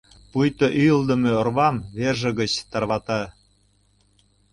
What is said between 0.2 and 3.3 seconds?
Пуйто ӱйлыдымӧ орвам верже гыч тарвата.